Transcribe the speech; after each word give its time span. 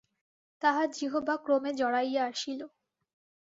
তাহার 0.61 0.87
জিহ্বা 0.91 1.35
ক্রমে 1.37 1.71
জড়াইয়া 1.73 2.23
আসিল। 2.25 2.61